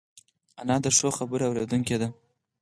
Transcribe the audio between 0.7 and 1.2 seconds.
د ښو